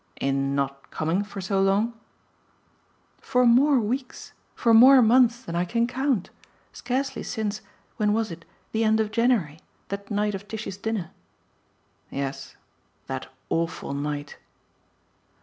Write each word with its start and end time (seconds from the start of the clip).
"In 0.19 0.55
not 0.55 0.89
coming 0.89 1.23
for 1.23 1.41
so 1.41 1.61
long?" 1.61 1.93
"For 3.19 3.45
more 3.45 3.79
weeks, 3.79 4.33
for 4.55 4.73
more 4.73 4.99
months 5.03 5.43
than 5.43 5.55
I 5.55 5.63
can 5.63 5.85
count. 5.85 6.31
Scarcely 6.73 7.21
since 7.21 7.61
when 7.97 8.11
was 8.11 8.31
it? 8.31 8.43
the 8.71 8.83
end 8.83 8.99
of 8.99 9.11
January, 9.11 9.59
that 9.89 10.09
night 10.09 10.33
of 10.33 10.47
Tishy's 10.47 10.77
dinner." 10.77 11.11
"Yes, 12.09 12.55
that 13.05 13.27
awful 13.51 13.93
night." 13.93 14.37